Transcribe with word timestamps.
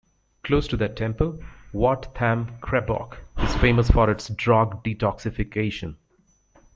Close 0.43 0.67
to 0.67 0.75
that 0.77 0.95
temple, 0.95 1.39
Wat 1.73 2.15
Tham 2.15 2.57
Krabok 2.59 3.17
is 3.37 3.55
famous 3.57 3.91
for 3.91 4.09
its 4.09 4.29
drug 4.29 4.83
detoxification. 4.83 5.93